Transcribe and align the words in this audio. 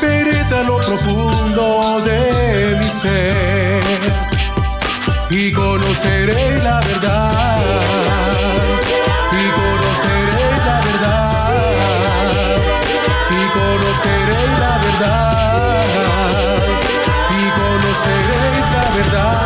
penetra 0.00 0.62
lo 0.62 0.78
profundo 0.78 2.00
de 2.00 2.76
mi 2.78 2.88
ser 2.88 3.82
y 5.30 5.52
conoceré 5.52 6.60
la 6.62 6.80
verdad 6.80 7.60
y 9.32 9.50
conoceré 9.60 10.44
la 10.68 10.80
verdad 10.88 12.56
y 13.30 13.42
conoceré 13.58 14.42
la 14.58 14.74
verdad 14.86 15.84
y 17.30 17.42
conoceréis 17.60 18.66
la 18.72 18.86
verdad. 18.96 19.40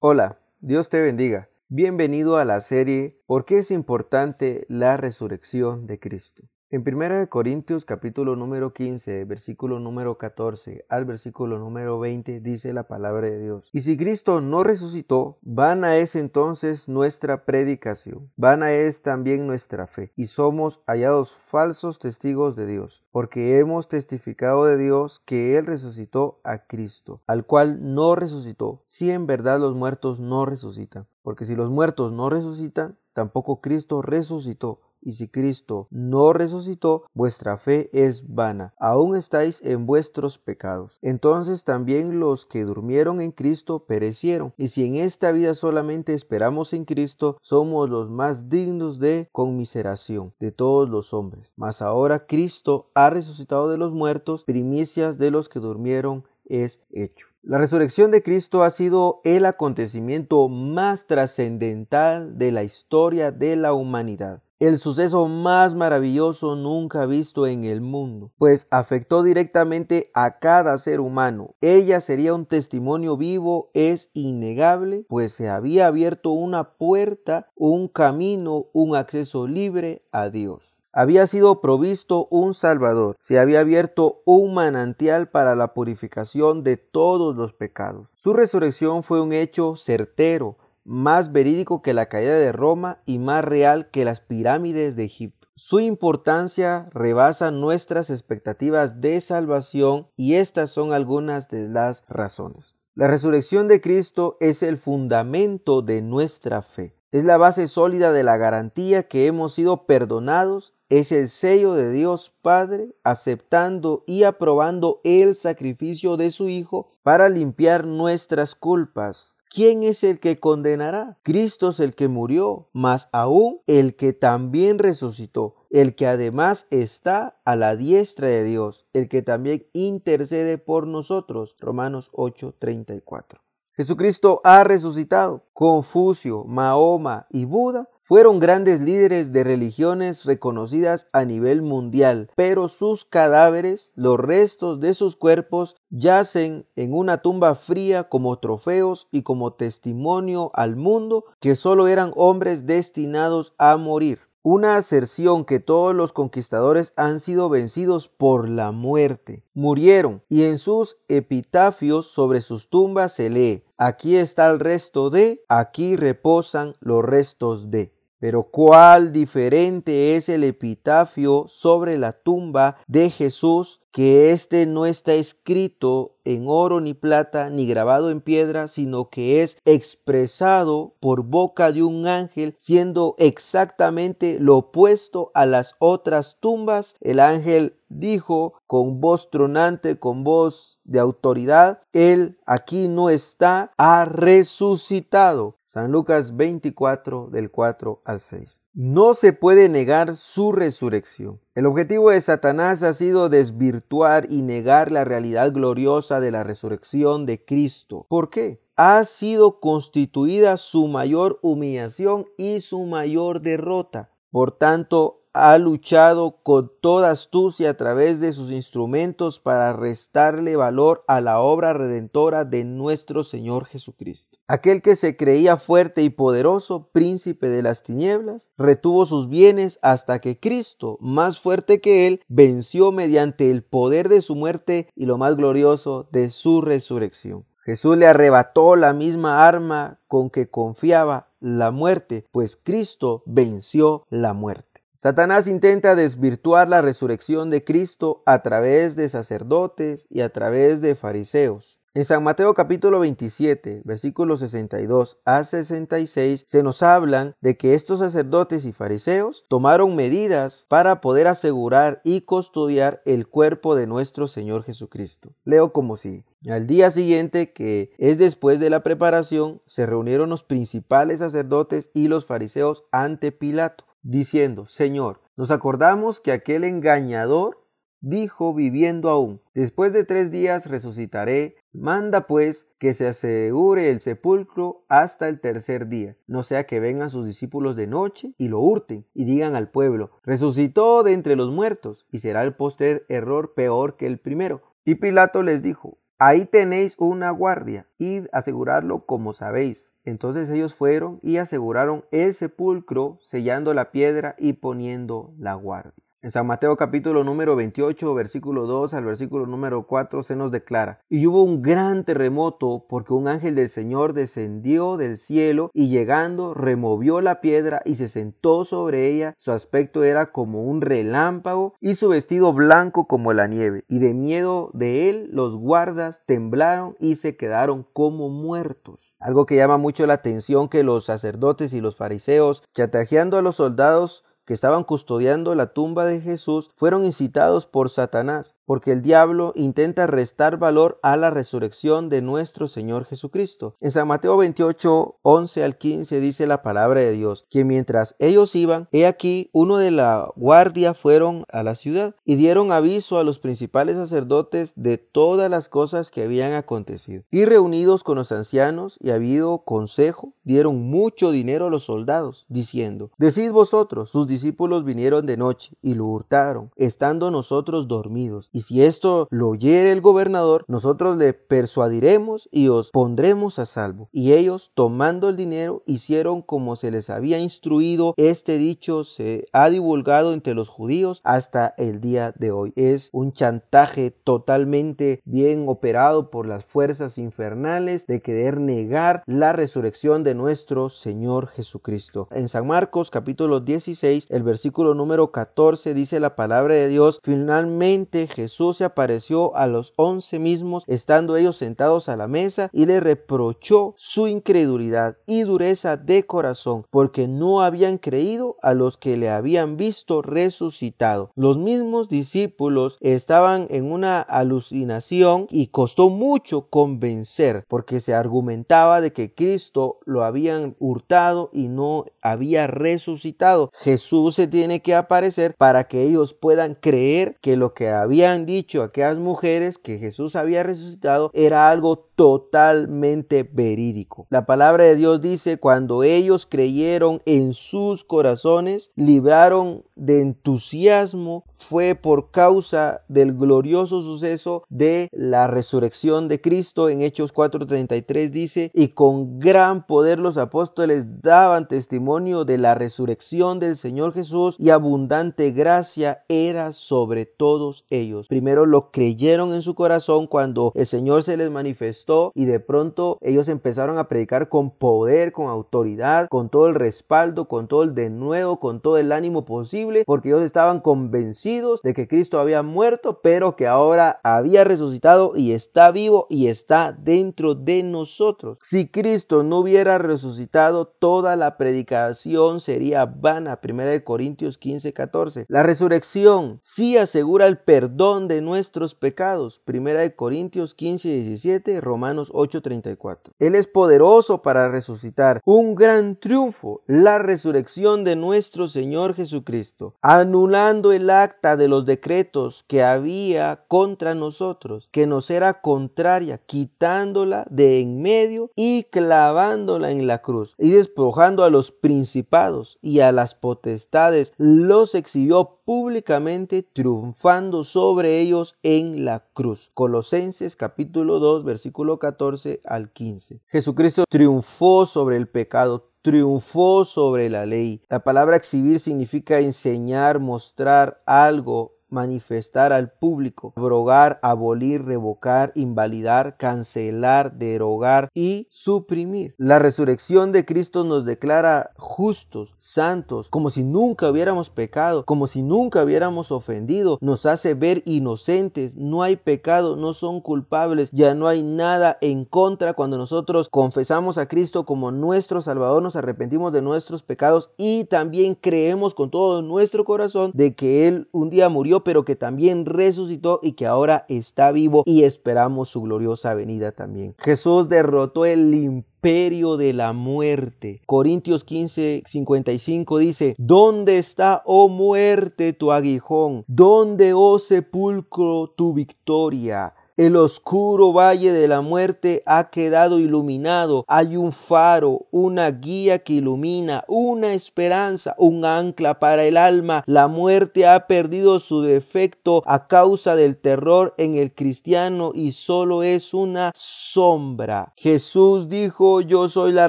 Hola, 0.00 0.36
Dios 0.60 0.88
te 0.88 1.00
bendiga. 1.00 1.48
Bienvenido 1.76 2.36
a 2.36 2.44
la 2.44 2.60
serie 2.60 3.18
¿Por 3.26 3.44
qué 3.44 3.58
es 3.58 3.72
importante 3.72 4.64
la 4.68 4.96
resurrección 4.96 5.88
de 5.88 5.98
Cristo? 5.98 6.44
En 6.74 6.82
1 6.84 7.30
Corintios 7.30 7.84
capítulo 7.84 8.34
número 8.34 8.72
15, 8.72 9.26
versículo 9.26 9.78
número 9.78 10.18
14 10.18 10.84
al 10.88 11.04
versículo 11.04 11.60
número 11.60 12.00
20 12.00 12.40
dice 12.40 12.72
la 12.72 12.88
palabra 12.88 13.30
de 13.30 13.40
Dios. 13.40 13.70
Y 13.72 13.82
si 13.82 13.96
Cristo 13.96 14.40
no 14.40 14.64
resucitó, 14.64 15.38
vana 15.42 15.98
es 15.98 16.16
entonces 16.16 16.88
nuestra 16.88 17.44
predicación, 17.44 18.32
vana 18.36 18.72
es 18.72 19.02
también 19.02 19.46
nuestra 19.46 19.86
fe, 19.86 20.12
y 20.16 20.26
somos 20.26 20.82
hallados 20.88 21.30
falsos 21.30 22.00
testigos 22.00 22.56
de 22.56 22.66
Dios, 22.66 23.04
porque 23.12 23.60
hemos 23.60 23.86
testificado 23.86 24.64
de 24.64 24.76
Dios 24.76 25.20
que 25.24 25.56
Él 25.56 25.66
resucitó 25.66 26.40
a 26.42 26.66
Cristo, 26.66 27.22
al 27.28 27.46
cual 27.46 27.94
no 27.94 28.16
resucitó, 28.16 28.82
si 28.88 29.12
en 29.12 29.28
verdad 29.28 29.60
los 29.60 29.76
muertos 29.76 30.18
no 30.18 30.44
resucitan. 30.44 31.06
Porque 31.24 31.46
si 31.46 31.56
los 31.56 31.70
muertos 31.70 32.12
no 32.12 32.28
resucitan, 32.28 32.98
tampoco 33.14 33.62
Cristo 33.62 34.02
resucitó. 34.02 34.80
Y 35.04 35.12
si 35.12 35.28
Cristo 35.28 35.86
no 35.90 36.32
resucitó, 36.32 37.04
vuestra 37.12 37.58
fe 37.58 37.90
es 37.92 38.24
vana. 38.26 38.72
Aún 38.78 39.14
estáis 39.14 39.60
en 39.62 39.84
vuestros 39.84 40.38
pecados. 40.38 40.98
Entonces 41.02 41.62
también 41.62 42.18
los 42.18 42.46
que 42.46 42.64
durmieron 42.64 43.20
en 43.20 43.30
Cristo 43.30 43.84
perecieron. 43.84 44.54
Y 44.56 44.68
si 44.68 44.84
en 44.84 44.96
esta 44.96 45.30
vida 45.30 45.54
solamente 45.54 46.14
esperamos 46.14 46.72
en 46.72 46.86
Cristo, 46.86 47.36
somos 47.42 47.90
los 47.90 48.08
más 48.08 48.48
dignos 48.48 48.98
de 48.98 49.28
conmiseración 49.30 50.32
de 50.40 50.52
todos 50.52 50.88
los 50.88 51.12
hombres. 51.12 51.52
Mas 51.54 51.82
ahora 51.82 52.26
Cristo 52.26 52.90
ha 52.94 53.10
resucitado 53.10 53.70
de 53.70 53.76
los 53.76 53.92
muertos, 53.92 54.44
primicias 54.44 55.18
de 55.18 55.30
los 55.30 55.50
que 55.50 55.60
durmieron 55.60 56.24
es 56.46 56.80
hecho. 56.90 57.28
La 57.42 57.58
resurrección 57.58 58.10
de 58.10 58.22
Cristo 58.22 58.62
ha 58.62 58.70
sido 58.70 59.20
el 59.24 59.44
acontecimiento 59.44 60.48
más 60.48 61.06
trascendental 61.06 62.38
de 62.38 62.52
la 62.52 62.64
historia 62.64 63.32
de 63.32 63.56
la 63.56 63.74
humanidad 63.74 64.43
el 64.58 64.78
suceso 64.78 65.28
más 65.28 65.74
maravilloso 65.74 66.56
nunca 66.56 67.06
visto 67.06 67.46
en 67.46 67.64
el 67.64 67.80
mundo, 67.80 68.32
pues 68.38 68.66
afectó 68.70 69.22
directamente 69.22 70.10
a 70.14 70.38
cada 70.38 70.78
ser 70.78 71.00
humano. 71.00 71.54
Ella 71.60 72.00
sería 72.00 72.34
un 72.34 72.46
testimonio 72.46 73.16
vivo, 73.16 73.70
es 73.74 74.10
innegable, 74.12 75.06
pues 75.08 75.32
se 75.32 75.48
había 75.48 75.86
abierto 75.86 76.30
una 76.30 76.76
puerta, 76.76 77.50
un 77.54 77.88
camino, 77.88 78.66
un 78.72 78.96
acceso 78.96 79.46
libre 79.46 80.06
a 80.12 80.30
Dios 80.30 80.84
había 80.94 81.26
sido 81.26 81.60
provisto 81.60 82.28
un 82.30 82.54
Salvador, 82.54 83.16
se 83.18 83.40
había 83.40 83.60
abierto 83.60 84.22
un 84.24 84.54
manantial 84.54 85.28
para 85.28 85.56
la 85.56 85.74
purificación 85.74 86.62
de 86.62 86.76
todos 86.76 87.34
los 87.34 87.52
pecados. 87.52 88.06
Su 88.14 88.32
resurrección 88.32 89.02
fue 89.02 89.20
un 89.20 89.32
hecho 89.32 89.74
certero, 89.76 90.56
más 90.84 91.32
verídico 91.32 91.82
que 91.82 91.94
la 91.94 92.06
caída 92.08 92.34
de 92.34 92.52
Roma 92.52 93.02
y 93.06 93.18
más 93.18 93.44
real 93.44 93.90
que 93.90 94.04
las 94.04 94.20
pirámides 94.20 94.96
de 94.96 95.04
Egipto. 95.04 95.48
Su 95.56 95.80
importancia 95.80 96.88
rebasa 96.92 97.50
nuestras 97.50 98.10
expectativas 98.10 99.00
de 99.00 99.20
salvación 99.20 100.08
y 100.16 100.34
estas 100.34 100.70
son 100.70 100.92
algunas 100.92 101.48
de 101.48 101.68
las 101.68 102.04
razones. 102.08 102.74
La 102.94 103.08
resurrección 103.08 103.68
de 103.68 103.80
Cristo 103.80 104.36
es 104.40 104.62
el 104.62 104.78
fundamento 104.78 105.82
de 105.82 106.02
nuestra 106.02 106.62
fe. 106.62 106.96
Es 107.12 107.24
la 107.24 107.36
base 107.36 107.68
sólida 107.68 108.12
de 108.12 108.24
la 108.24 108.36
garantía 108.36 109.04
que 109.04 109.28
hemos 109.28 109.54
sido 109.54 109.86
perdonados. 109.86 110.74
Es 110.88 111.12
el 111.12 111.28
sello 111.28 111.74
de 111.74 111.92
Dios 111.92 112.34
Padre 112.42 112.96
aceptando 113.04 114.02
y 114.06 114.24
aprobando 114.24 115.00
el 115.04 115.36
sacrificio 115.36 116.16
de 116.16 116.32
su 116.32 116.48
Hijo 116.48 116.90
para 117.04 117.28
limpiar 117.28 117.86
nuestras 117.86 118.56
culpas 118.56 119.36
¿Quién 119.54 119.84
es 119.84 120.02
el 120.02 120.18
que 120.18 120.40
condenará? 120.40 121.16
Cristo 121.22 121.68
es 121.68 121.78
el 121.78 121.94
que 121.94 122.08
murió, 122.08 122.70
más 122.72 123.08
aún 123.12 123.60
el 123.68 123.94
que 123.94 124.12
también 124.12 124.80
resucitó, 124.80 125.54
el 125.70 125.94
que 125.94 126.08
además 126.08 126.66
está 126.70 127.38
a 127.44 127.54
la 127.54 127.76
diestra 127.76 128.26
de 128.26 128.42
Dios, 128.42 128.84
el 128.92 129.08
que 129.08 129.22
también 129.22 129.68
intercede 129.72 130.58
por 130.58 130.88
nosotros. 130.88 131.54
Romanos 131.60 132.10
8:34. 132.14 133.42
Jesucristo 133.74 134.40
ha 134.42 134.64
resucitado. 134.64 135.46
Confucio, 135.52 136.42
Mahoma 136.46 137.28
y 137.30 137.44
Buda 137.44 137.88
fueron 138.04 138.38
grandes 138.38 138.80
líderes 138.80 139.32
de 139.32 139.44
religiones 139.44 140.26
reconocidas 140.26 141.06
a 141.14 141.24
nivel 141.24 141.62
mundial, 141.62 142.30
pero 142.36 142.68
sus 142.68 143.06
cadáveres, 143.06 143.92
los 143.94 144.20
restos 144.20 144.78
de 144.78 144.92
sus 144.92 145.16
cuerpos, 145.16 145.76
yacen 145.88 146.66
en 146.76 146.92
una 146.92 147.22
tumba 147.22 147.54
fría 147.54 148.10
como 148.10 148.38
trofeos 148.38 149.08
y 149.10 149.22
como 149.22 149.54
testimonio 149.54 150.50
al 150.52 150.76
mundo 150.76 151.24
que 151.40 151.54
solo 151.54 151.88
eran 151.88 152.12
hombres 152.14 152.66
destinados 152.66 153.54
a 153.56 153.78
morir 153.78 154.20
una 154.44 154.76
aserción 154.76 155.46
que 155.46 155.58
todos 155.58 155.94
los 155.94 156.12
conquistadores 156.12 156.92
han 156.96 157.18
sido 157.18 157.48
vencidos 157.48 158.08
por 158.08 158.46
la 158.46 158.72
muerte. 158.72 159.42
Murieron 159.54 160.22
y 160.28 160.42
en 160.42 160.58
sus 160.58 160.98
epitafios 161.08 162.08
sobre 162.08 162.42
sus 162.42 162.68
tumbas 162.68 163.14
se 163.14 163.30
lee, 163.30 163.64
aquí 163.78 164.16
está 164.16 164.50
el 164.50 164.60
resto 164.60 165.08
de, 165.08 165.42
aquí 165.48 165.96
reposan 165.96 166.74
los 166.80 167.02
restos 167.02 167.70
de. 167.70 167.94
Pero 168.24 168.44
cuál 168.44 169.12
diferente 169.12 170.16
es 170.16 170.30
el 170.30 170.44
epitafio 170.44 171.44
sobre 171.46 171.98
la 171.98 172.12
tumba 172.12 172.78
de 172.86 173.10
Jesús, 173.10 173.82
que 173.92 174.32
éste 174.32 174.64
no 174.64 174.86
está 174.86 175.12
escrito 175.12 176.16
en 176.24 176.46
oro 176.48 176.80
ni 176.80 176.94
plata 176.94 177.50
ni 177.50 177.66
grabado 177.66 178.10
en 178.10 178.22
piedra, 178.22 178.66
sino 178.66 179.10
que 179.10 179.42
es 179.42 179.58
expresado 179.66 180.94
por 181.00 181.24
boca 181.24 181.70
de 181.70 181.82
un 181.82 182.06
ángel, 182.06 182.56
siendo 182.58 183.14
exactamente 183.18 184.38
lo 184.40 184.56
opuesto 184.56 185.30
a 185.34 185.44
las 185.44 185.76
otras 185.78 186.38
tumbas. 186.40 186.96
El 187.02 187.20
ángel 187.20 187.76
dijo 187.90 188.54
con 188.66 189.00
voz 189.00 189.30
tronante, 189.30 189.98
con 189.98 190.24
voz 190.24 190.80
de 190.84 190.98
autoridad, 190.98 191.82
Él 191.92 192.38
aquí 192.46 192.88
no 192.88 193.10
está, 193.10 193.72
ha 193.76 194.06
resucitado. 194.06 195.58
San 195.74 195.90
Lucas 195.90 196.36
24 196.36 197.30
del 197.32 197.50
4 197.50 198.02
al 198.04 198.20
6. 198.20 198.60
No 198.74 199.12
se 199.12 199.32
puede 199.32 199.68
negar 199.68 200.16
su 200.16 200.52
resurrección. 200.52 201.40
El 201.56 201.66
objetivo 201.66 202.10
de 202.10 202.20
Satanás 202.20 202.84
ha 202.84 202.94
sido 202.94 203.28
desvirtuar 203.28 204.30
y 204.30 204.42
negar 204.42 204.92
la 204.92 205.02
realidad 205.02 205.50
gloriosa 205.50 206.20
de 206.20 206.30
la 206.30 206.44
resurrección 206.44 207.26
de 207.26 207.44
Cristo. 207.44 208.06
¿Por 208.08 208.30
qué? 208.30 208.62
Ha 208.76 209.04
sido 209.04 209.58
constituida 209.58 210.58
su 210.58 210.86
mayor 210.86 211.40
humillación 211.42 212.28
y 212.38 212.60
su 212.60 212.84
mayor 212.84 213.42
derrota. 213.42 214.12
Por 214.30 214.52
tanto, 214.52 215.23
ha 215.34 215.58
luchado 215.58 216.38
con 216.42 216.70
toda 216.80 217.10
astucia 217.10 217.70
a 217.70 217.76
través 217.76 218.20
de 218.20 218.32
sus 218.32 218.52
instrumentos 218.52 219.40
para 219.40 219.72
restarle 219.72 220.54
valor 220.54 221.04
a 221.08 221.20
la 221.20 221.40
obra 221.40 221.72
redentora 221.72 222.44
de 222.44 222.64
nuestro 222.64 223.24
Señor 223.24 223.66
Jesucristo. 223.66 224.38
Aquel 224.46 224.80
que 224.80 224.94
se 224.94 225.16
creía 225.16 225.56
fuerte 225.56 226.02
y 226.02 226.10
poderoso, 226.10 226.88
príncipe 226.92 227.48
de 227.48 227.62
las 227.62 227.82
tinieblas, 227.82 228.48
retuvo 228.56 229.06
sus 229.06 229.28
bienes 229.28 229.80
hasta 229.82 230.20
que 230.20 230.38
Cristo, 230.38 230.98
más 231.00 231.40
fuerte 231.40 231.80
que 231.80 232.06
él, 232.06 232.22
venció 232.28 232.92
mediante 232.92 233.50
el 233.50 233.64
poder 233.64 234.08
de 234.08 234.22
su 234.22 234.36
muerte 234.36 234.88
y 234.94 235.06
lo 235.06 235.18
más 235.18 235.34
glorioso 235.34 236.08
de 236.12 236.30
su 236.30 236.60
resurrección. 236.60 237.44
Jesús 237.58 237.96
le 237.96 238.06
arrebató 238.06 238.76
la 238.76 238.92
misma 238.92 239.48
arma 239.48 239.98
con 240.06 240.30
que 240.30 240.48
confiaba 240.48 241.30
la 241.40 241.70
muerte, 241.70 242.26
pues 242.30 242.56
Cristo 242.62 243.22
venció 243.26 244.04
la 244.10 244.34
muerte. 244.34 244.73
Satanás 244.96 245.48
intenta 245.48 245.96
desvirtuar 245.96 246.68
la 246.68 246.80
resurrección 246.80 247.50
de 247.50 247.64
Cristo 247.64 248.22
a 248.26 248.42
través 248.42 248.94
de 248.94 249.08
sacerdotes 249.08 250.06
y 250.08 250.20
a 250.20 250.32
través 250.32 250.80
de 250.82 250.94
fariseos. 250.94 251.80
En 251.94 252.04
San 252.04 252.22
Mateo 252.22 252.54
capítulo 252.54 253.00
27, 253.00 253.82
versículos 253.84 254.38
62 254.38 255.18
a 255.24 255.42
66, 255.42 256.44
se 256.46 256.62
nos 256.62 256.84
hablan 256.84 257.34
de 257.40 257.56
que 257.56 257.74
estos 257.74 257.98
sacerdotes 257.98 258.64
y 258.66 258.72
fariseos 258.72 259.44
tomaron 259.48 259.96
medidas 259.96 260.66
para 260.68 261.00
poder 261.00 261.26
asegurar 261.26 262.00
y 262.04 262.20
custodiar 262.20 263.02
el 263.04 263.26
cuerpo 263.26 263.74
de 263.74 263.88
nuestro 263.88 264.28
Señor 264.28 264.62
Jesucristo. 264.62 265.34
Leo 265.44 265.72
como 265.72 265.96
si 265.96 266.24
al 266.48 266.68
día 266.68 266.92
siguiente, 266.92 267.52
que 267.52 267.90
es 267.98 268.18
después 268.18 268.60
de 268.60 268.70
la 268.70 268.84
preparación, 268.84 269.60
se 269.66 269.86
reunieron 269.86 270.30
los 270.30 270.44
principales 270.44 271.18
sacerdotes 271.18 271.90
y 271.94 272.06
los 272.06 272.26
fariseos 272.26 272.84
ante 272.92 273.32
Pilato, 273.32 273.86
diciendo, 274.04 274.66
Señor, 274.66 275.20
nos 275.36 275.50
acordamos 275.50 276.20
que 276.20 276.30
aquel 276.30 276.62
engañador 276.62 277.64
dijo 278.00 278.52
viviendo 278.52 279.08
aún, 279.08 279.40
después 279.54 279.94
de 279.94 280.04
tres 280.04 280.30
días 280.30 280.66
resucitaré, 280.66 281.56
manda 281.72 282.26
pues 282.26 282.68
que 282.78 282.92
se 282.92 283.08
asegure 283.08 283.88
el 283.88 284.02
sepulcro 284.02 284.84
hasta 284.90 285.26
el 285.26 285.40
tercer 285.40 285.88
día, 285.88 286.16
no 286.26 286.42
sea 286.42 286.64
que 286.64 286.80
vengan 286.80 287.08
sus 287.08 287.24
discípulos 287.24 287.76
de 287.76 287.86
noche 287.86 288.34
y 288.36 288.48
lo 288.48 288.60
hurten 288.60 289.06
y 289.14 289.24
digan 289.24 289.56
al 289.56 289.70
pueblo, 289.70 290.10
resucitó 290.22 291.02
de 291.02 291.14
entre 291.14 291.34
los 291.34 291.50
muertos, 291.50 292.06
y 292.12 292.18
será 292.18 292.44
el 292.44 292.54
poster 292.54 293.06
error 293.08 293.54
peor 293.54 293.96
que 293.96 294.06
el 294.06 294.20
primero. 294.20 294.62
Y 294.84 294.96
Pilato 294.96 295.42
les 295.42 295.62
dijo, 295.62 295.96
Ahí 296.26 296.46
tenéis 296.46 296.96
una 296.98 297.30
guardia, 297.32 297.86
id 297.98 298.28
asegurarlo 298.32 299.04
como 299.04 299.34
sabéis. 299.34 299.92
Entonces 300.04 300.48
ellos 300.48 300.74
fueron 300.74 301.20
y 301.22 301.36
aseguraron 301.36 302.06
el 302.12 302.32
sepulcro, 302.32 303.18
sellando 303.20 303.74
la 303.74 303.90
piedra 303.90 304.34
y 304.38 304.54
poniendo 304.54 305.34
la 305.36 305.52
guardia. 305.52 306.03
En 306.24 306.30
San 306.30 306.46
Mateo 306.46 306.74
capítulo 306.78 307.22
número 307.22 307.54
28, 307.54 308.14
versículo 308.14 308.66
2 308.66 308.94
al 308.94 309.04
versículo 309.04 309.44
número 309.44 309.86
4 309.86 310.22
se 310.22 310.36
nos 310.36 310.50
declara, 310.50 311.00
y 311.10 311.26
hubo 311.26 311.42
un 311.42 311.60
gran 311.60 312.02
terremoto 312.02 312.86
porque 312.88 313.12
un 313.12 313.28
ángel 313.28 313.54
del 313.54 313.68
Señor 313.68 314.14
descendió 314.14 314.96
del 314.96 315.18
cielo 315.18 315.70
y 315.74 315.90
llegando 315.90 316.54
removió 316.54 317.20
la 317.20 317.42
piedra 317.42 317.82
y 317.84 317.96
se 317.96 318.08
sentó 318.08 318.64
sobre 318.64 319.06
ella, 319.06 319.34
su 319.36 319.52
aspecto 319.52 320.02
era 320.02 320.32
como 320.32 320.62
un 320.62 320.80
relámpago 320.80 321.74
y 321.78 321.94
su 321.94 322.08
vestido 322.08 322.54
blanco 322.54 323.06
como 323.06 323.34
la 323.34 323.46
nieve, 323.46 323.84
y 323.86 323.98
de 323.98 324.14
miedo 324.14 324.70
de 324.72 325.10
él 325.10 325.28
los 325.30 325.58
guardas 325.58 326.22
temblaron 326.24 326.96
y 326.98 327.16
se 327.16 327.36
quedaron 327.36 327.86
como 327.92 328.30
muertos. 328.30 329.18
Algo 329.20 329.44
que 329.44 329.56
llama 329.56 329.76
mucho 329.76 330.06
la 330.06 330.14
atención 330.14 330.70
que 330.70 330.84
los 330.84 331.04
sacerdotes 331.04 331.74
y 331.74 331.82
los 331.82 331.96
fariseos, 331.96 332.62
chatajeando 332.72 333.36
a 333.36 333.42
los 333.42 333.56
soldados, 333.56 334.24
que 334.44 334.54
estaban 334.54 334.84
custodiando 334.84 335.54
la 335.54 335.72
tumba 335.72 336.04
de 336.04 336.20
Jesús 336.20 336.70
fueron 336.74 337.04
incitados 337.04 337.66
por 337.66 337.90
Satanás 337.90 338.54
porque 338.66 338.92
el 338.92 339.02
diablo 339.02 339.52
intenta 339.54 340.06
restar 340.06 340.58
valor 340.58 340.98
a 341.02 341.16
la 341.16 341.30
resurrección 341.30 342.08
de 342.08 342.22
nuestro 342.22 342.68
Señor 342.68 343.04
Jesucristo. 343.04 343.76
En 343.80 343.90
San 343.90 344.08
Mateo 344.08 344.36
28, 344.36 345.18
11 345.22 345.64
al 345.64 345.76
15 345.76 346.20
dice 346.20 346.46
la 346.46 346.62
palabra 346.62 347.00
de 347.00 347.12
Dios, 347.12 347.46
que 347.50 347.64
mientras 347.64 348.16
ellos 348.18 348.54
iban, 348.54 348.88
he 348.92 349.06
aquí, 349.06 349.50
uno 349.52 349.76
de 349.76 349.90
la 349.90 350.30
guardia 350.36 350.94
fueron 350.94 351.44
a 351.50 351.62
la 351.62 351.74
ciudad 351.74 352.14
y 352.24 352.36
dieron 352.36 352.72
aviso 352.72 353.18
a 353.18 353.24
los 353.24 353.38
principales 353.38 353.96
sacerdotes 353.96 354.72
de 354.76 354.98
todas 354.98 355.50
las 355.50 355.68
cosas 355.68 356.10
que 356.10 356.22
habían 356.22 356.52
acontecido. 356.52 357.24
Y 357.30 357.44
reunidos 357.44 358.02
con 358.02 358.16
los 358.16 358.32
ancianos 358.32 358.98
y 359.00 359.10
habido 359.10 359.64
consejo, 359.64 360.34
dieron 360.42 360.82
mucho 360.82 361.30
dinero 361.30 361.66
a 361.66 361.70
los 361.70 361.84
soldados, 361.84 362.46
diciendo, 362.48 363.10
Decid 363.18 363.52
vosotros, 363.52 364.10
sus 364.10 364.26
discípulos 364.34 364.84
vinieron 364.84 365.26
de 365.26 365.36
noche 365.36 365.76
y 365.82 365.94
lo 365.94 366.06
hurtaron, 366.06 366.70
estando 366.76 367.30
nosotros 367.30 367.88
dormidos 367.88 368.14
y 368.52 368.62
si 368.62 368.82
esto 368.82 369.28
lo 369.30 369.48
oyere 369.48 369.92
el 369.92 370.00
gobernador, 370.00 370.64
nosotros 370.68 371.16
le 371.16 371.32
persuadiremos 371.32 372.48
y 372.50 372.68
os 372.68 372.90
pondremos 372.90 373.58
a 373.58 373.66
salvo. 373.66 374.08
Y 374.12 374.32
ellos, 374.32 374.72
tomando 374.74 375.28
el 375.28 375.36
dinero, 375.36 375.82
hicieron 375.86 376.42
como 376.42 376.76
se 376.76 376.90
les 376.90 377.10
había 377.10 377.38
instruido. 377.38 378.14
Este 378.16 378.58
dicho 378.58 379.04
se 379.04 379.46
ha 379.52 379.70
divulgado 379.70 380.32
entre 380.32 380.54
los 380.54 380.68
judíos 380.68 381.20
hasta 381.24 381.74
el 381.78 382.00
día 382.00 382.32
de 382.36 382.50
hoy. 382.50 382.72
Es 382.76 383.10
un 383.12 383.32
chantaje 383.32 384.10
totalmente 384.10 385.20
bien 385.24 385.64
operado 385.68 386.30
por 386.30 386.46
las 386.46 386.64
fuerzas 386.64 387.18
infernales 387.18 388.06
de 388.06 388.22
querer 388.22 388.60
negar 388.60 389.22
la 389.26 389.52
resurrección 389.52 390.24
de 390.24 390.34
nuestro 390.34 390.88
Señor 390.88 391.48
Jesucristo. 391.48 392.28
En 392.30 392.48
San 392.48 392.66
Marcos 392.66 393.10
capítulo 393.10 393.60
16, 393.60 394.23
el 394.28 394.42
versículo 394.42 394.94
número 394.94 395.32
14 395.32 395.94
dice 395.94 396.20
la 396.20 396.36
palabra 396.36 396.74
de 396.74 396.88
Dios, 396.88 397.20
finalmente 397.22 398.26
Jesús 398.26 398.78
se 398.78 398.84
apareció 398.84 399.56
a 399.56 399.66
los 399.66 399.92
once 399.96 400.38
mismos, 400.38 400.84
estando 400.86 401.36
ellos 401.36 401.56
sentados 401.56 402.08
a 402.08 402.16
la 402.16 402.28
mesa, 402.28 402.68
y 402.72 402.86
le 402.86 403.00
reprochó 403.00 403.94
su 403.96 404.28
incredulidad 404.28 405.16
y 405.26 405.42
dureza 405.42 405.96
de 405.96 406.24
corazón, 406.24 406.86
porque 406.90 407.28
no 407.28 407.62
habían 407.62 407.98
creído 407.98 408.56
a 408.62 408.74
los 408.74 408.96
que 408.96 409.16
le 409.16 409.30
habían 409.30 409.76
visto 409.76 410.22
resucitado. 410.22 411.30
Los 411.34 411.58
mismos 411.58 412.08
discípulos 412.08 412.98
estaban 413.00 413.66
en 413.70 413.90
una 413.90 414.20
alucinación 414.20 415.46
y 415.50 415.68
costó 415.68 416.10
mucho 416.10 416.68
convencer, 416.68 417.64
porque 417.68 418.00
se 418.00 418.14
argumentaba 418.14 419.00
de 419.00 419.12
que 419.12 419.34
Cristo 419.34 419.98
lo 420.04 420.24
habían 420.24 420.76
hurtado 420.78 421.50
y 421.52 421.68
no 421.68 422.06
había 422.22 422.66
resucitado. 422.66 423.70
Jesús 423.74 424.13
se 424.30 424.46
tiene 424.46 424.80
que 424.80 424.94
aparecer 424.94 425.54
para 425.56 425.84
que 425.84 426.02
ellos 426.02 426.34
puedan 426.34 426.74
creer 426.74 427.36
que 427.40 427.56
lo 427.56 427.74
que 427.74 427.88
habían 427.88 428.46
dicho 428.46 428.82
aquellas 428.82 429.18
mujeres 429.18 429.78
que 429.78 429.98
Jesús 429.98 430.36
había 430.36 430.62
resucitado 430.62 431.30
era 431.34 431.68
algo 431.70 431.98
totalmente 432.16 433.48
verídico. 433.50 434.26
La 434.30 434.46
palabra 434.46 434.84
de 434.84 434.96
Dios 434.96 435.20
dice, 435.20 435.58
cuando 435.58 436.02
ellos 436.02 436.46
creyeron 436.46 437.22
en 437.26 437.52
sus 437.52 438.04
corazones, 438.04 438.90
libraron 438.94 439.84
de 439.96 440.20
entusiasmo, 440.20 441.44
fue 441.52 441.94
por 441.94 442.30
causa 442.30 443.02
del 443.08 443.34
glorioso 443.34 444.02
suceso 444.02 444.64
de 444.68 445.08
la 445.12 445.46
resurrección 445.46 446.28
de 446.28 446.40
Cristo. 446.40 446.88
En 446.88 447.00
Hechos 447.00 447.32
4:33 447.32 448.30
dice, 448.30 448.70
y 448.74 448.88
con 448.88 449.38
gran 449.38 449.86
poder 449.86 450.18
los 450.18 450.36
apóstoles 450.36 451.20
daban 451.22 451.68
testimonio 451.68 452.44
de 452.44 452.58
la 452.58 452.74
resurrección 452.74 453.60
del 453.60 453.76
Señor 453.76 454.12
Jesús 454.12 454.56
y 454.58 454.70
abundante 454.70 455.50
gracia 455.50 456.24
era 456.28 456.72
sobre 456.72 457.26
todos 457.26 457.84
ellos. 457.90 458.28
Primero 458.28 458.66
lo 458.66 458.90
creyeron 458.90 459.54
en 459.54 459.62
su 459.62 459.74
corazón 459.74 460.26
cuando 460.26 460.72
el 460.74 460.86
Señor 460.86 461.22
se 461.22 461.36
les 461.36 461.50
manifestó 461.50 462.32
y 462.34 462.44
de 462.44 462.60
pronto 462.60 463.18
ellos 463.20 463.48
empezaron 463.48 463.98
a 463.98 464.08
predicar 464.08 464.48
con 464.48 464.70
poder, 464.70 465.32
con 465.32 465.48
autoridad, 465.48 466.28
con 466.28 466.48
todo 466.48 466.68
el 466.68 466.74
respaldo, 466.74 467.46
con 467.48 467.68
todo 467.68 467.82
el 467.82 467.94
denuedo, 467.94 468.58
con 468.60 468.80
todo 468.80 468.98
el 468.98 469.12
ánimo 469.12 469.44
posible, 469.44 469.83
porque 470.06 470.28
ellos 470.28 470.42
estaban 470.42 470.80
convencidos 470.80 471.80
de 471.82 471.94
que 471.94 472.08
Cristo 472.08 472.38
había 472.38 472.62
muerto, 472.62 473.20
pero 473.22 473.56
que 473.56 473.66
ahora 473.66 474.20
había 474.22 474.64
resucitado 474.64 475.32
y 475.36 475.52
está 475.52 475.90
vivo 475.90 476.26
y 476.28 476.48
está 476.48 476.92
dentro 476.92 477.54
de 477.54 477.82
nosotros. 477.82 478.58
Si 478.60 478.88
Cristo 478.88 479.42
no 479.42 479.58
hubiera 479.58 479.98
resucitado, 479.98 480.86
toda 480.86 481.36
la 481.36 481.56
predicación 481.56 482.60
sería 482.60 483.06
vana. 483.06 483.58
1 483.62 484.04
Corintios 484.04 484.58
15, 484.58 484.92
14. 484.92 485.46
La 485.48 485.62
resurrección 485.62 486.58
sí 486.62 486.96
asegura 486.96 487.46
el 487.46 487.58
perdón 487.58 488.28
de 488.28 488.40
nuestros 488.40 488.94
pecados. 488.94 489.62
1 489.66 490.16
Corintios 490.16 490.74
15, 490.74 491.08
17, 491.08 491.80
Romanos 491.80 492.30
8:34. 492.32 493.32
Él 493.38 493.54
es 493.54 493.66
poderoso 493.66 494.42
para 494.42 494.68
resucitar. 494.68 495.40
Un 495.44 495.74
gran 495.74 496.16
triunfo, 496.16 496.82
la 496.86 497.18
resurrección 497.18 498.04
de 498.04 498.16
nuestro 498.16 498.68
Señor 498.68 499.14
Jesucristo, 499.14 499.73
anulando 500.02 500.92
el 500.92 501.10
acta 501.10 501.56
de 501.56 501.68
los 501.68 501.86
decretos 501.86 502.64
que 502.66 502.82
había 502.82 503.64
contra 503.68 504.14
nosotros, 504.14 504.88
que 504.90 505.06
nos 505.06 505.30
era 505.30 505.60
contraria, 505.60 506.38
quitándola 506.38 507.46
de 507.50 507.80
en 507.80 508.02
medio 508.02 508.50
y 508.54 508.84
clavándola 508.84 509.90
en 509.90 510.06
la 510.06 510.22
cruz, 510.22 510.54
y 510.58 510.70
despojando 510.70 511.44
a 511.44 511.50
los 511.50 511.72
principados 511.72 512.78
y 512.80 513.00
a 513.00 513.12
las 513.12 513.34
potestades, 513.34 514.32
los 514.36 514.94
exhibió 514.94 515.60
públicamente 515.64 516.62
triunfando 516.62 517.64
sobre 517.64 518.20
ellos 518.20 518.56
en 518.62 519.04
la 519.04 519.24
cruz. 519.32 519.70
Colosenses 519.74 520.56
capítulo 520.56 521.18
2 521.18 521.44
versículo 521.44 521.98
14 521.98 522.60
al 522.64 522.92
15. 522.92 523.40
Jesucristo 523.46 524.04
triunfó 524.08 524.86
sobre 524.86 525.16
el 525.16 525.28
pecado, 525.28 525.90
triunfó 526.04 526.84
sobre 526.84 527.30
la 527.30 527.46
ley. 527.46 527.80
La 527.88 528.04
palabra 528.04 528.36
exhibir 528.36 528.78
significa 528.78 529.38
enseñar, 529.38 530.20
mostrar 530.20 531.02
algo 531.06 531.73
manifestar 531.94 532.72
al 532.72 532.90
público, 532.90 533.54
abrogar, 533.56 534.18
abolir, 534.22 534.84
revocar, 534.84 535.52
invalidar, 535.54 536.36
cancelar, 536.36 537.38
derogar 537.38 538.10
y 538.14 538.46
suprimir. 538.50 539.34
La 539.38 539.58
resurrección 539.58 540.32
de 540.32 540.44
Cristo 540.44 540.84
nos 540.84 541.04
declara 541.04 541.70
justos, 541.76 542.54
santos, 542.58 543.28
como 543.30 543.48
si 543.50 543.64
nunca 543.64 544.10
hubiéramos 544.10 544.50
pecado, 544.50 545.04
como 545.04 545.26
si 545.26 545.42
nunca 545.42 545.82
hubiéramos 545.82 546.32
ofendido, 546.32 546.98
nos 547.00 547.24
hace 547.24 547.54
ver 547.54 547.82
inocentes, 547.86 548.76
no 548.76 549.02
hay 549.02 549.16
pecado, 549.16 549.76
no 549.76 549.94
son 549.94 550.20
culpables, 550.20 550.90
ya 550.92 551.14
no 551.14 551.28
hay 551.28 551.42
nada 551.42 551.96
en 552.00 552.24
contra 552.24 552.74
cuando 552.74 552.98
nosotros 552.98 553.48
confesamos 553.48 554.18
a 554.18 554.26
Cristo 554.26 554.66
como 554.66 554.90
nuestro 554.90 555.40
Salvador, 555.40 555.82
nos 555.82 555.96
arrepentimos 555.96 556.52
de 556.52 556.62
nuestros 556.62 557.02
pecados 557.02 557.50
y 557.56 557.84
también 557.84 558.34
creemos 558.34 558.94
con 558.94 559.10
todo 559.10 559.42
nuestro 559.42 559.84
corazón 559.84 560.32
de 560.34 560.54
que 560.54 560.88
Él 560.88 561.08
un 561.12 561.30
día 561.30 561.48
murió, 561.48 561.83
pero 561.84 562.04
que 562.04 562.16
también 562.16 562.66
resucitó 562.66 563.40
y 563.42 563.52
que 563.52 563.66
ahora 563.66 564.06
está 564.08 564.50
vivo 564.50 564.82
y 564.86 565.04
esperamos 565.04 565.68
su 565.68 565.82
gloriosa 565.82 566.34
venida 566.34 566.72
también. 566.72 567.14
Jesús 567.18 567.68
derrotó 567.68 568.24
el 568.24 568.54
imperio 568.54 569.56
de 569.56 569.74
la 569.74 569.92
muerte. 569.92 570.80
Corintios 570.86 571.44
15, 571.44 572.02
55 572.06 572.98
dice, 572.98 573.34
¿dónde 573.38 573.98
está, 573.98 574.42
oh 574.46 574.68
muerte, 574.68 575.52
tu 575.52 575.72
aguijón? 575.72 576.44
¿Dónde, 576.46 577.12
oh 577.14 577.38
sepulcro, 577.38 578.48
tu 578.56 578.72
victoria? 578.72 579.74
El 579.96 580.16
oscuro 580.16 580.92
valle 580.92 581.32
de 581.32 581.46
la 581.46 581.60
muerte 581.60 582.24
ha 582.26 582.50
quedado 582.50 582.98
iluminado. 582.98 583.84
Hay 583.86 584.16
un 584.16 584.32
faro, 584.32 585.06
una 585.12 585.48
guía 585.52 586.00
que 586.00 586.14
ilumina, 586.14 586.82
una 586.88 587.32
esperanza, 587.32 588.16
un 588.18 588.44
ancla 588.44 588.98
para 588.98 589.22
el 589.22 589.36
alma. 589.36 589.84
La 589.86 590.08
muerte 590.08 590.66
ha 590.66 590.88
perdido 590.88 591.38
su 591.38 591.62
defecto 591.62 592.42
a 592.44 592.66
causa 592.66 593.14
del 593.14 593.36
terror 593.36 593.94
en 593.96 594.16
el 594.16 594.34
cristiano 594.34 595.12
y 595.14 595.30
solo 595.30 595.84
es 595.84 596.12
una 596.12 596.50
sombra. 596.56 597.72
Jesús 597.76 598.48
dijo, 598.48 599.00
yo 599.00 599.28
soy 599.28 599.52
la 599.52 599.68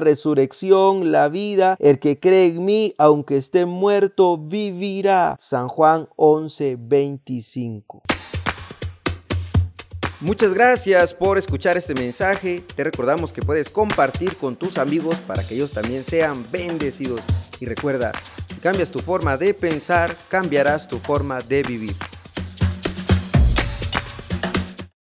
resurrección, 0.00 1.12
la 1.12 1.28
vida. 1.28 1.76
El 1.78 2.00
que 2.00 2.18
cree 2.18 2.46
en 2.46 2.64
mí, 2.64 2.94
aunque 2.98 3.36
esté 3.36 3.64
muerto, 3.64 4.38
vivirá. 4.38 5.36
San 5.38 5.68
Juan 5.68 6.08
11, 6.16 6.78
25. 6.80 8.02
Muchas 10.20 10.54
gracias 10.54 11.12
por 11.12 11.36
escuchar 11.36 11.76
este 11.76 11.92
mensaje. 11.92 12.64
Te 12.74 12.84
recordamos 12.84 13.32
que 13.32 13.42
puedes 13.42 13.68
compartir 13.68 14.36
con 14.38 14.56
tus 14.56 14.78
amigos 14.78 15.16
para 15.16 15.46
que 15.46 15.54
ellos 15.54 15.72
también 15.72 16.04
sean 16.04 16.46
bendecidos. 16.50 17.20
Y 17.60 17.66
recuerda, 17.66 18.12
si 18.48 18.56
cambias 18.56 18.90
tu 18.90 19.00
forma 19.00 19.36
de 19.36 19.52
pensar, 19.52 20.16
cambiarás 20.30 20.88
tu 20.88 20.98
forma 20.98 21.42
de 21.42 21.62
vivir. 21.62 21.94